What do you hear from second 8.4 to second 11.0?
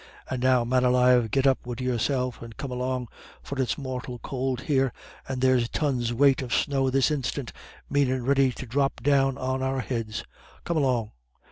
to dhrop down on our heads. Come